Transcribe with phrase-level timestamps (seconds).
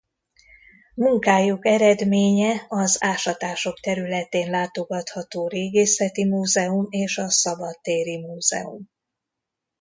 [0.95, 8.89] Munkájuk eredménye az ásatások területén látogatható Régészeti Múzeum és a szabadtéri múzeum.